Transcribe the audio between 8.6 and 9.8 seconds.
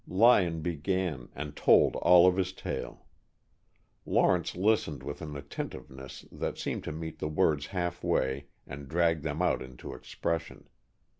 and drag them out